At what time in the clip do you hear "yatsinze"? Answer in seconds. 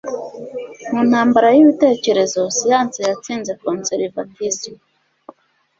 3.09-3.51